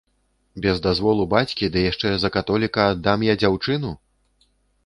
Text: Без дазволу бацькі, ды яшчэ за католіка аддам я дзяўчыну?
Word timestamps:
Без 0.63 0.79
дазволу 0.85 1.27
бацькі, 1.33 1.69
ды 1.75 1.83
яшчэ 1.91 2.13
за 2.23 2.31
католіка 2.39 2.89
аддам 2.95 3.27
я 3.31 3.37
дзяўчыну? 3.43 3.93